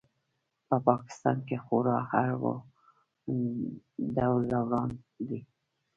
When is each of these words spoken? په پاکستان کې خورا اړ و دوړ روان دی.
په 0.67 0.75
پاکستان 0.87 1.37
کې 1.47 1.57
خورا 1.63 1.97
اړ 2.21 2.29
و 2.41 2.43
دوړ 4.15 4.39
روان 4.55 4.89
دی. 5.27 5.39